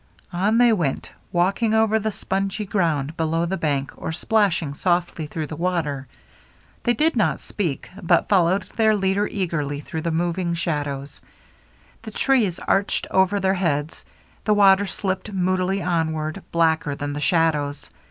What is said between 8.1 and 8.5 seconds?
WHISKEY JIM 351